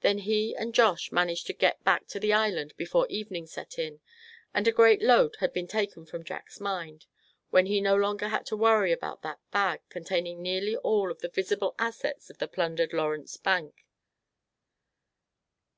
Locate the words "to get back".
1.48-2.06